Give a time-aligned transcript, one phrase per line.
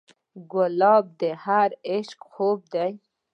[0.51, 2.91] ګلاب د هر عاشق خوب دی.